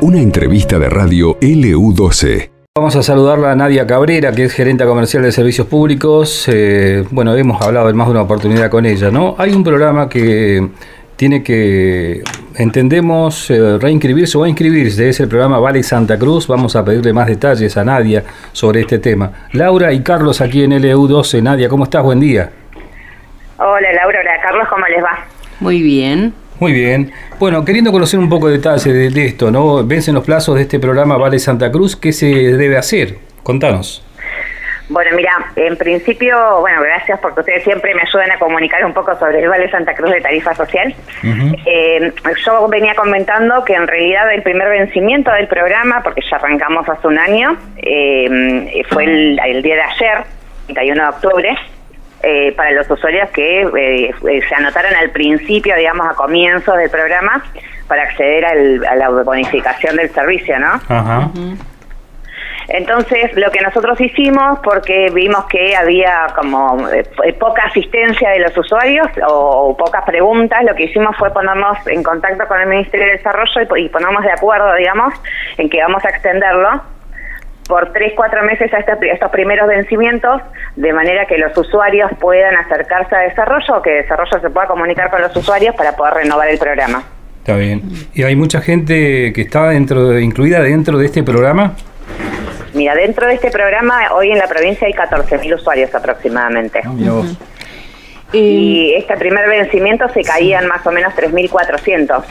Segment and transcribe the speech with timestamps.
[0.00, 2.50] Una entrevista de radio LU12.
[2.74, 6.48] Vamos a saludarla a Nadia Cabrera, que es gerente comercial de servicios públicos.
[6.48, 9.36] Eh, bueno, hemos hablado en más de una oportunidad con ella, ¿no?
[9.38, 10.68] Hay un programa que
[11.16, 12.22] tiene que,
[12.56, 15.08] entendemos, eh, reinscribirse o inscribirse.
[15.08, 16.48] Es el programa Vale Santa Cruz.
[16.48, 19.48] Vamos a pedirle más detalles a Nadia sobre este tema.
[19.52, 21.42] Laura y Carlos aquí en LU12.
[21.42, 22.02] Nadia, ¿cómo estás?
[22.02, 22.50] Buen día.
[23.58, 25.24] Hola Laura, hola Carlos, ¿cómo les va?
[25.60, 26.41] Muy bien.
[26.62, 27.10] Muy bien.
[27.40, 29.84] Bueno, queriendo conocer un poco de detalle de, esto, ¿no?
[29.84, 33.16] Vencen los plazos de este programa Vale Santa Cruz, ¿qué se debe hacer?
[33.42, 34.06] Contanos.
[34.88, 39.18] Bueno, mira, en principio, bueno, gracias porque ustedes siempre me ayudan a comunicar un poco
[39.18, 40.94] sobre el Vale Santa Cruz de tarifa social.
[41.66, 42.12] Eh,
[42.46, 47.08] yo venía comentando que en realidad el primer vencimiento del programa, porque ya arrancamos hace
[47.08, 50.18] un año, eh, fue el, el día de ayer,
[50.68, 51.58] 31 de octubre,
[52.22, 56.88] eh, para los usuarios que eh, eh, se anotaron al principio, digamos, a comienzos del
[56.88, 57.44] programa
[57.88, 60.80] para acceder a la bonificación del servicio, ¿no?
[60.88, 61.30] Ajá.
[62.68, 66.86] Entonces, lo que nosotros hicimos, porque vimos que había como
[67.40, 72.46] poca asistencia de los usuarios o, pocas preguntas, lo que hicimos fue ponernos en contacto
[72.46, 75.12] con el Ministerio de Desarrollo y, y ponernos de acuerdo, digamos,
[75.58, 76.82] en que vamos a extenderlo
[77.72, 80.42] por tres, cuatro meses a este, estos primeros vencimientos,
[80.76, 85.10] de manera que los usuarios puedan acercarse a desarrollo o que desarrollo se pueda comunicar
[85.10, 87.02] con los usuarios para poder renovar el programa.
[87.38, 87.80] Está bien.
[88.12, 91.72] ¿Y hay mucha gente que está dentro incluida dentro de este programa?
[92.74, 96.80] Mira, dentro de este programa hoy en la provincia hay 14.000 usuarios aproximadamente.
[96.84, 97.22] Ah,
[98.34, 102.22] y este primer vencimiento se caían más o menos 3.400.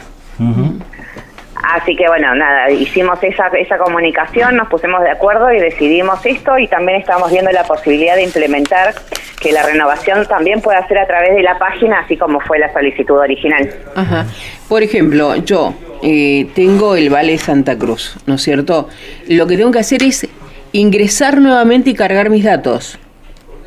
[1.62, 6.58] Así que bueno, nada, hicimos esa, esa comunicación, nos pusimos de acuerdo y decidimos esto
[6.58, 8.94] y también estamos viendo la posibilidad de implementar
[9.40, 12.72] que la renovación también pueda ser a través de la página, así como fue la
[12.72, 13.68] solicitud original.
[13.94, 14.26] Ajá.
[14.68, 18.88] Por ejemplo, yo eh, tengo el Vale Santa Cruz, ¿no es cierto?
[19.28, 20.28] Lo que tengo que hacer es
[20.72, 22.98] ingresar nuevamente y cargar mis datos.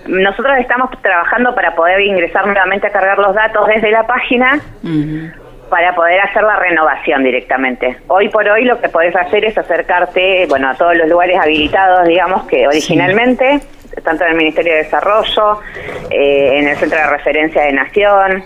[0.08, 4.60] Nosotros estamos trabajando para poder ingresar nuevamente a cargar los datos desde la página
[5.70, 7.98] para poder hacer la renovación directamente.
[8.08, 12.08] Hoy por hoy lo que podés hacer es acercarte, bueno, a todos los lugares habilitados,
[12.08, 13.60] digamos, que originalmente,
[14.04, 15.60] tanto en el Ministerio de Desarrollo,
[16.10, 18.44] eh, en el Centro de Referencia de Nación,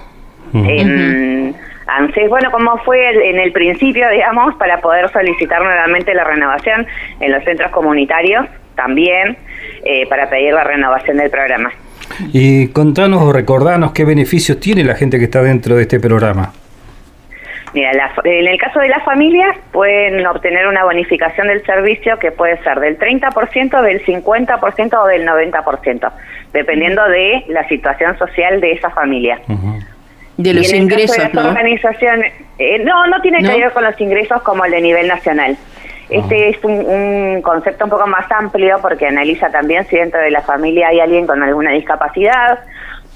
[0.53, 6.87] en ANSES, bueno, como fue en el principio, digamos, para poder solicitar nuevamente la renovación
[7.19, 9.37] en los centros comunitarios también,
[9.83, 11.71] eh, para pedir la renovación del programa.
[12.33, 16.53] Y contanos o recordanos qué beneficios tiene la gente que está dentro de este programa.
[17.73, 17.91] Mira,
[18.23, 22.79] en el caso de las familias pueden obtener una bonificación del servicio que puede ser
[22.79, 26.11] del 30%, del 50% o del 90%,
[26.51, 29.39] dependiendo de la situación social de esa familia.
[30.37, 31.53] De los ingresos, ¿no?
[32.57, 35.55] Eh, no, no tiene que ver con los ingresos como el de nivel nacional.
[36.09, 40.41] Este es un, concepto un poco más amplio porque analiza también si dentro de la
[40.41, 42.59] familia hay alguien con alguna discapacidad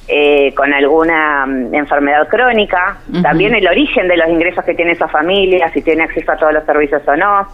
[0.08, 5.08] eh, con alguna mm, enfermedad crónica, también el origen de los ingresos que tiene esa
[5.08, 7.48] familia, si tiene acceso a todos los servicios o no.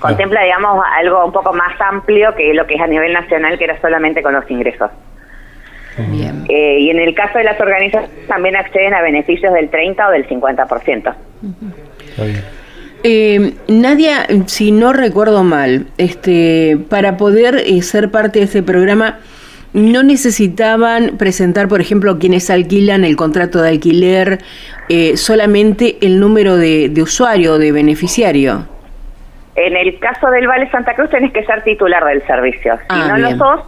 [0.00, 3.64] Contempla, digamos, algo un poco más amplio que lo que es a nivel nacional, que
[3.64, 4.90] era solamente con los ingresos.
[6.48, 10.10] Eh, y en el caso de las organizaciones también acceden a beneficios del 30 o
[10.10, 11.14] del 50%.
[13.02, 19.20] Eh, Nadia, si no recuerdo mal, este, para poder eh, ser parte de ese programa,
[19.76, 24.38] no necesitaban presentar, por ejemplo, quienes alquilan el contrato de alquiler,
[24.88, 28.66] eh, solamente el número de, usuario, de beneficiario.
[29.54, 32.76] En el caso del Vale Santa Cruz tenés que ser titular del servicio.
[32.76, 33.60] Si ah, no lo sos,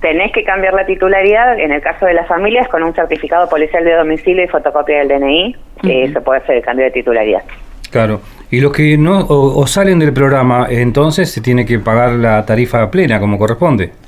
[0.00, 1.58] tenés que cambiar la titularidad.
[1.58, 5.08] En el caso de las familias, con un certificado policial de domicilio y fotocopia del
[5.08, 7.42] DNI, eh, se puede hacer el cambio de titularidad.
[7.90, 8.22] Claro.
[8.50, 12.90] Y los que no o salen del programa, entonces se tiene que pagar la tarifa
[12.90, 14.05] plena como corresponde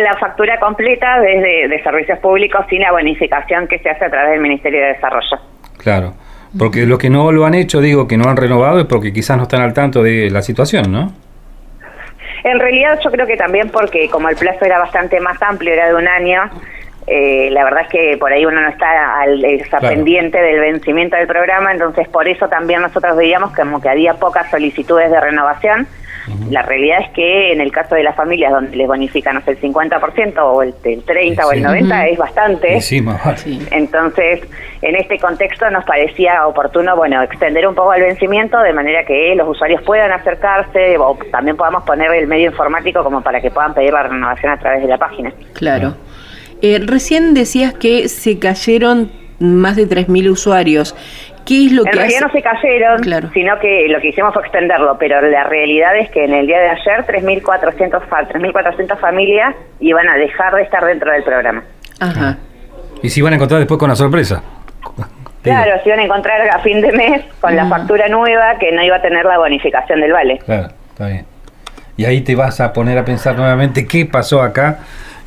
[0.00, 4.32] la factura completa desde de servicios públicos sin la bonificación que se hace a través
[4.32, 5.38] del Ministerio de Desarrollo.
[5.78, 6.14] Claro,
[6.58, 9.36] porque los que no lo han hecho, digo, que no han renovado, es porque quizás
[9.36, 11.12] no están al tanto de la situación, ¿no?
[12.44, 15.88] En realidad yo creo que también porque como el plazo era bastante más amplio, era
[15.88, 16.42] de un año,
[17.06, 21.16] eh, la verdad es que por ahí uno no está, al, está pendiente del vencimiento
[21.16, 25.86] del programa, entonces por eso también nosotros veíamos como que había pocas solicitudes de renovación
[26.50, 30.38] la realidad es que en el caso de las familias donde les bonifican el 50%
[30.38, 32.80] o el, 30 o el 90 es bastante.
[33.70, 34.40] Entonces,
[34.82, 39.34] en este contexto nos parecía oportuno, bueno, extender un poco el vencimiento de manera que
[39.34, 43.74] los usuarios puedan acercarse o también podamos poner el medio informático como para que puedan
[43.74, 45.32] pedir la renovación a través de la página.
[45.54, 45.94] Claro.
[46.62, 50.94] Eh, recién decías que se cayeron más de 3.000 usuarios.
[51.48, 52.26] ¿Qué es lo en que realidad hace?
[52.26, 56.24] no se cayeron, sino que lo que hicimos fue extenderlo, pero la realidad es que
[56.24, 61.10] en el día de ayer 3.400 fa- 3.400 familias iban a dejar de estar dentro
[61.10, 61.62] del programa.
[62.00, 62.36] Ajá.
[63.02, 64.42] Y si van a encontrar después con la sorpresa.
[65.42, 67.70] Claro, se iban a encontrar a fin de mes con la Mm.
[67.70, 70.38] factura nueva que no iba a tener la bonificación del vale.
[70.44, 71.24] Claro, está bien.
[71.96, 74.78] Y ahí te vas a poner a pensar nuevamente qué pasó acá,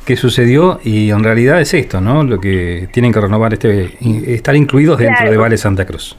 [0.04, 2.24] qué sucedió, y en realidad es esto, ¿no?
[2.24, 3.96] Lo que tienen que renovar, este,
[4.34, 5.30] estar incluidos dentro Claro.
[5.30, 6.16] de Vale Santa Cruz.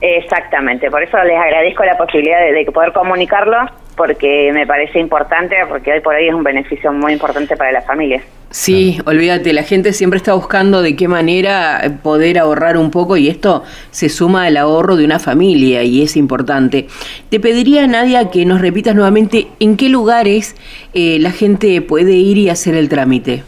[0.00, 3.56] Exactamente, por eso les agradezco la posibilidad de, de poder comunicarlo,
[3.96, 7.84] porque me parece importante, porque hoy por hoy es un beneficio muy importante para las
[7.84, 8.22] familias.
[8.50, 13.28] Sí, olvídate, la gente siempre está buscando de qué manera poder ahorrar un poco y
[13.28, 16.86] esto se suma al ahorro de una familia y es importante.
[17.28, 20.56] Te pediría, Nadia, que nos repitas nuevamente en qué lugares
[20.94, 23.42] eh, la gente puede ir y hacer el trámite.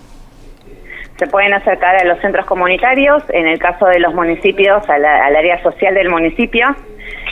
[1.21, 5.63] Se pueden acercar a los centros comunitarios, en el caso de los municipios, al área
[5.63, 6.75] social del municipio.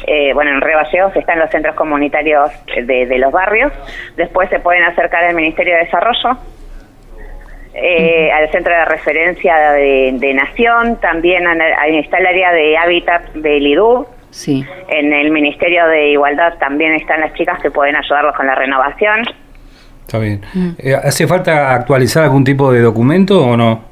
[0.07, 3.73] Eh, bueno, en Reballeos están los centros comunitarios de, de los barrios.
[4.15, 6.37] Después se pueden acercar al Ministerio de Desarrollo,
[7.73, 11.01] eh, al centro de referencia de, de Nación.
[11.01, 14.07] También ahí está el área de hábitat del IDU.
[14.29, 14.67] Sí.
[14.91, 19.25] En el Ministerio de Igualdad también están las chicas que pueden ayudarlos con la renovación.
[20.09, 20.41] Está bien.
[20.79, 23.85] Eh, ¿Hace falta actualizar algún tipo de documento o no?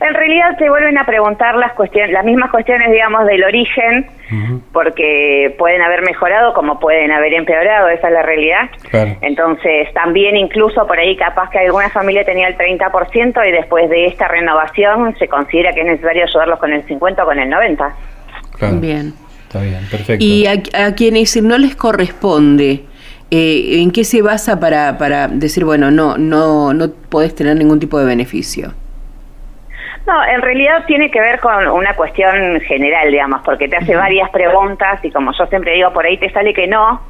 [0.00, 4.08] En realidad te vuelven a preguntar las cuestiones, las mismas cuestiones, digamos, del origen,
[4.72, 8.68] porque pueden haber mejorado como pueden haber empeorado, esa es la realidad.
[8.90, 9.16] Claro.
[9.20, 14.06] Entonces, también incluso por ahí capaz que alguna familia tenía el 30% y después de
[14.06, 17.94] esta renovación se considera que es necesario ayudarlos con el 50 o con el 90.
[18.58, 18.76] Claro.
[18.80, 19.14] Bien.
[19.46, 20.24] Está bien, perfecto.
[20.24, 22.82] Y a, a quienes no les corresponde,
[23.30, 27.80] eh, ¿en qué se basa para, para decir, bueno, no, no, no podés tener ningún
[27.80, 28.72] tipo de beneficio?
[30.06, 34.30] No, en realidad tiene que ver con una cuestión general, digamos, porque te hace varias
[34.30, 37.00] preguntas y como yo siempre digo, por ahí te sale que no,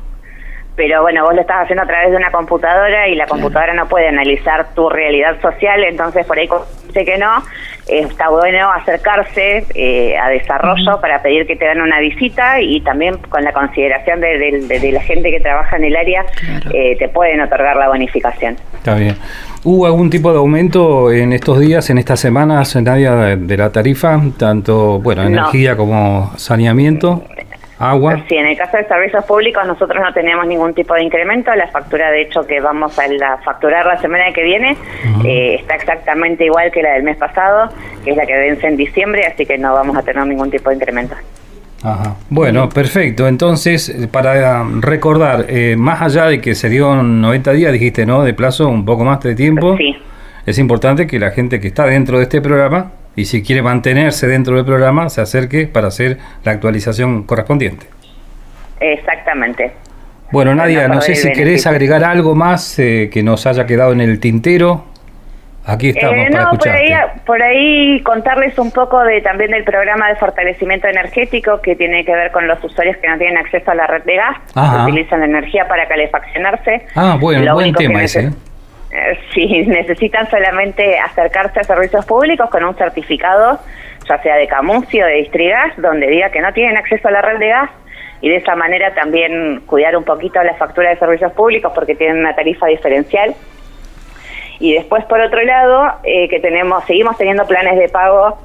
[0.76, 3.88] pero bueno, vos lo estás haciendo a través de una computadora y la computadora no
[3.88, 6.48] puede analizar tu realidad social, entonces por ahí
[6.88, 7.38] dice que no,
[7.88, 12.80] eh, está bueno acercarse eh, a desarrollo para pedir que te den una visita y
[12.82, 16.24] también con la consideración de, de- de- de la gente que trabaja en el área,
[16.74, 18.56] eh, te pueden otorgar la bonificación.
[18.74, 19.16] Está bien.
[19.64, 23.70] ¿Hubo algún tipo de aumento en estos días, en estas semanas, Nadia, de, de la
[23.72, 24.20] tarifa?
[24.38, 25.28] Tanto, bueno, No.
[25.28, 27.24] energía como saneamiento,
[27.78, 28.22] agua.
[28.28, 31.54] Sí, en el caso de servicios públicos nosotros no tenemos ningún tipo de incremento.
[31.54, 34.76] La factura, de hecho, que vamos a la facturar la semana que viene
[35.24, 37.68] eh, está exactamente igual que la del mes pasado,
[38.04, 40.70] que es la que vence en diciembre, así que no vamos a tener ningún tipo
[40.70, 41.14] de incremento.
[41.82, 42.16] Ajá.
[42.30, 43.28] Bueno, perfecto.
[43.28, 48.24] Entonces, para um, recordar, eh, más allá de que se dio 90 días, dijiste, ¿no?
[48.24, 49.76] De plazo, un poco más de tiempo.
[49.76, 49.94] Sí.
[50.46, 54.26] Es importante que la gente que está dentro de este programa, y si quiere mantenerse
[54.28, 57.86] dentro del programa, se acerque para hacer la actualización correspondiente.
[58.80, 59.72] Exactamente.
[60.32, 61.70] Bueno, Nadia, no sé perder si el querés beneficio.
[61.70, 64.84] agregar algo más eh, que nos haya quedado en el tintero.
[65.68, 66.94] Aquí estamos Eh, para no, por escucharte.
[66.94, 72.04] ahí, por ahí contarles un poco de también del programa de fortalecimiento energético que tiene
[72.04, 74.84] que ver con los usuarios que no tienen acceso a la red de gas, Ajá.
[74.86, 76.86] que utilizan la energía para calefaccionarse.
[76.94, 78.30] Ah, bueno, Lo buen tema ese.
[79.34, 83.58] Sí, necesitan solamente acercarse a servicios públicos con un certificado,
[84.08, 87.22] ya sea de Camusi o de Distrigas, donde diga que no tienen acceso a la
[87.22, 87.70] red de gas
[88.20, 92.18] y de esa manera también cuidar un poquito la factura de servicios públicos porque tienen
[92.18, 93.34] una tarifa diferencial.
[94.58, 98.38] Y después, por otro lado, eh, que tenemos, seguimos teniendo planes de pago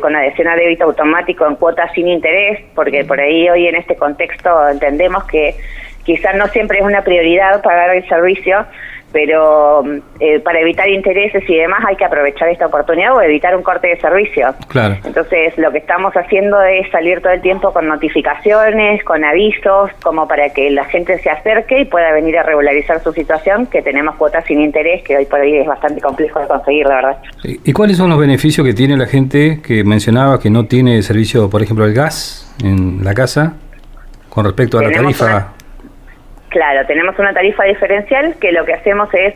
[0.00, 3.96] con adhesión a débito automático en cuotas sin interés, porque por ahí hoy en este
[3.96, 5.54] contexto entendemos que
[6.04, 8.66] quizás no siempre es una prioridad pagar el servicio,
[9.12, 13.56] pero mm, eh, para evitar intereses y demás hay que aprovechar esta oportunidad o evitar
[13.56, 14.54] un corte de servicio.
[14.68, 14.96] Claro.
[15.04, 20.28] Entonces, lo que estamos haciendo es salir todo el tiempo con notificaciones, con avisos, como
[20.28, 24.16] para que la gente se acerque y pueda venir a regularizar su situación, que tenemos
[24.16, 27.18] cuotas sin interés, que hoy por hoy es bastante complejo de conseguir, la verdad.
[27.44, 31.48] ¿Y cuáles son los beneficios que tiene la gente que mencionaba que no tiene servicio,
[31.48, 33.54] por ejemplo, el gas en la casa
[34.28, 35.57] con respecto a la tarifa?
[36.48, 39.34] Claro, tenemos una tarifa diferencial que lo que hacemos es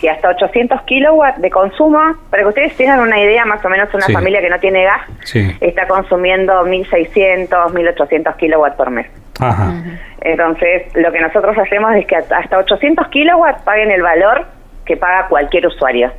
[0.00, 2.00] que hasta 800 kilowatts de consumo,
[2.30, 4.12] para que ustedes tengan una idea, más o menos una Sí.
[4.12, 5.56] familia que no tiene gas Sí.
[5.60, 9.06] está consumiendo 1.600, 1.800 kilowatts por mes.
[9.40, 9.72] Ajá.
[10.20, 14.46] Entonces, lo que nosotros hacemos es que hasta 800 kilowatts paguen el valor
[14.84, 16.12] que paga cualquier usuario.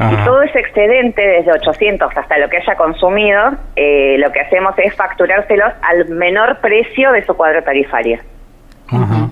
[0.00, 4.74] Y todo ese excedente, desde 800 hasta lo que haya consumido, eh, lo que hacemos
[4.78, 8.20] es facturárselos al menor precio de su cuadro tarifario.
[8.90, 9.28] Ajá.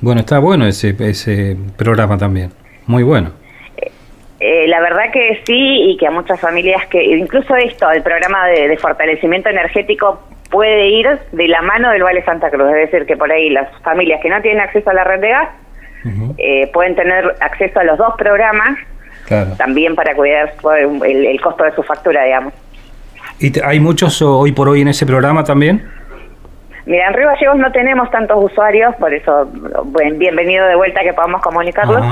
[0.00, 2.52] Bueno, está bueno ese, ese programa también.
[2.86, 3.32] Muy bueno.
[4.40, 8.46] Eh, la verdad que sí, y que a muchas familias que, incluso esto, el programa
[8.46, 13.06] de, de fortalecimiento energético, puede ir de la mano del Vale Santa Cruz, es decir,
[13.06, 15.48] que por ahí las familias que no tienen acceso a la red de gas
[16.38, 18.78] eh, pueden tener acceso a los dos programas,
[19.58, 22.54] también para cuidar el, el, costo de su factura, digamos.
[23.38, 25.86] ¿Y hay muchos hoy por hoy en ese programa también?
[26.88, 29.46] Mira, en Río Gallegos no tenemos tantos usuarios, por eso
[30.16, 32.02] bienvenido de vuelta que podamos comunicarlos.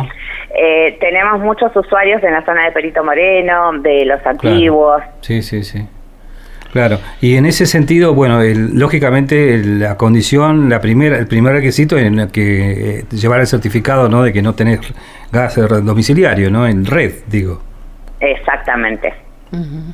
[0.54, 5.02] Eh, tenemos muchos usuarios en la zona de Perito Moreno, de los antiguos.
[5.23, 5.88] Sí, sí, sí.
[6.73, 12.12] Claro, y en ese sentido, bueno, lógicamente la condición, la primera, el primer requisito es
[12.30, 14.25] que eh, llevar el certificado, ¿no?
[14.25, 14.80] De que no tenés
[15.33, 16.66] gas domiciliario, ¿no?
[16.66, 17.62] En red, digo.
[18.21, 19.14] Exactamente.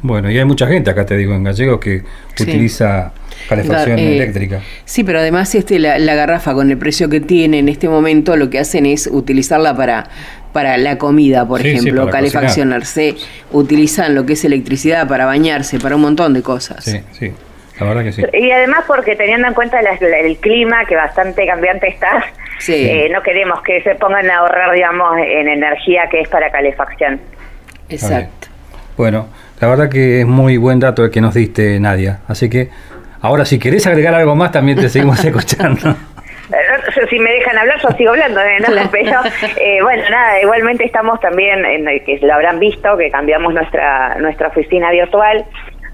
[0.03, 2.03] Bueno, y hay mucha gente acá, te digo, en Gallegos que
[2.41, 3.13] utiliza
[3.49, 4.61] calefacción eh, eléctrica.
[4.85, 8.51] Sí, pero además este la, garrafa con el precio que tiene en este momento lo
[8.51, 10.09] que hacen es utilizarla para
[10.53, 13.15] para la comida, por ejemplo, calefaccionarse,
[13.53, 16.85] utilizan lo que es electricidad para bañarse, para un montón de cosas.
[16.85, 17.33] Sí, sí.
[17.81, 18.23] La verdad que sí.
[18.35, 22.23] Y además porque teniendo en cuenta el clima que bastante cambiante está,
[22.69, 27.21] eh, no queremos que se pongan a ahorrar, digamos, en energía que es para calefacción.
[27.89, 28.49] Exacto.
[28.97, 29.29] Bueno,
[29.61, 32.21] la verdad que es muy buen dato el que nos diste, Nadia.
[32.29, 32.69] Así que
[33.23, 35.91] ahora si querés agregar algo más, también te seguimos escuchando.
[35.91, 38.59] Eh, si me dejan hablar, yo sigo hablando, ¿eh?
[38.91, 39.21] pero
[39.57, 44.49] eh, bueno, nada, igualmente estamos también, en, que lo habrán visto, que cambiamos nuestra, nuestra
[44.49, 45.45] oficina virtual.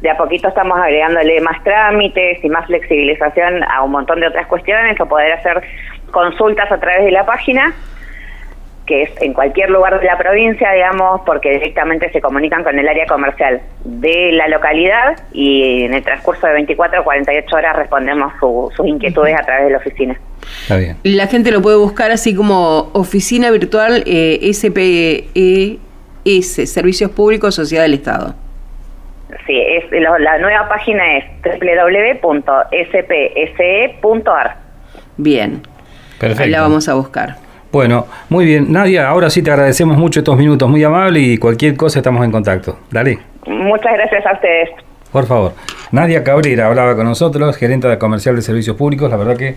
[0.00, 4.46] De a poquito estamos agregándole más trámites y más flexibilización a un montón de otras
[4.46, 5.60] cuestiones o poder hacer
[6.12, 7.74] consultas a través de la página
[8.88, 12.88] que es en cualquier lugar de la provincia, digamos, porque directamente se comunican con el
[12.88, 18.32] área comercial de la localidad y en el transcurso de 24 o 48 horas respondemos
[18.40, 20.18] sus inquietudes a través de la oficina.
[20.62, 20.96] Está bien.
[21.02, 25.78] La gente lo puede buscar así como Oficina Virtual eh, SPES,
[26.72, 28.34] Servicios Públicos Sociedad del Estado.
[29.46, 32.46] Sí, es, la nueva página es www.spse.ar.
[35.18, 35.60] Bien.
[36.18, 36.44] Perfecto.
[36.44, 37.47] Ahí la vamos a buscar.
[37.70, 38.72] Bueno, muy bien.
[38.72, 42.30] Nadia, ahora sí te agradecemos mucho estos minutos, muy amable y cualquier cosa estamos en
[42.30, 42.78] contacto.
[42.90, 43.18] Dale.
[43.46, 44.70] Muchas gracias a ustedes.
[45.12, 45.52] Por favor.
[45.92, 49.10] Nadia Cabrera hablaba con nosotros, gerente de comercial de servicios públicos.
[49.10, 49.56] La verdad que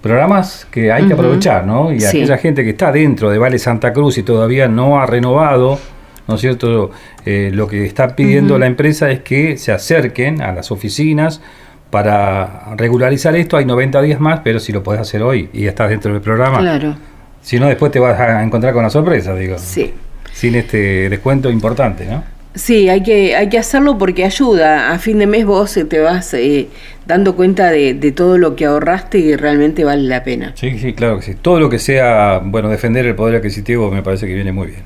[0.00, 1.92] programas que hay que aprovechar, ¿no?
[1.92, 5.78] Y aquella gente que está dentro de Vale Santa Cruz y todavía no ha renovado,
[6.26, 6.90] ¿no es cierto?
[7.26, 11.42] Eh, lo que está pidiendo la empresa es que se acerquen a las oficinas
[11.90, 13.56] para regularizar esto.
[13.56, 16.58] Hay 90 días más, pero si lo puedes hacer hoy y estás dentro del programa.
[16.58, 17.09] Claro
[17.42, 19.56] si no, después te vas a encontrar con la sorpresa, digo.
[19.58, 19.92] Sí.
[20.32, 22.22] Sin este descuento importante, ¿no?
[22.54, 24.92] Sí, hay que, hay que hacerlo porque ayuda.
[24.92, 26.68] A fin de mes vos eh, te vas eh,
[27.06, 30.52] dando cuenta de, de, todo lo que ahorraste y realmente vale la pena.
[30.56, 31.34] Sí, sí, claro que sí.
[31.40, 34.82] Todo lo que sea, bueno, defender el poder adquisitivo me parece que viene muy bien.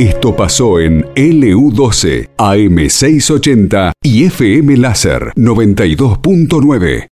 [0.00, 7.04] Esto pasó en LU12, AM680 y FM Láser 92.9.